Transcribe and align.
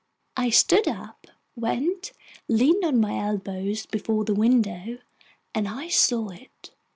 I 0.35 0.49
stood 0.49 0.87
up, 0.87 1.27
went, 1.55 2.11
leaned 2.47 2.83
on 2.83 2.99
my 2.99 3.19
elbows 3.23 3.85
before 3.85 4.25
the 4.25 4.33
window, 4.33 4.97
and 5.53 5.67
I 5.67 5.89
saw 5.89 6.29
it. 6.29 6.71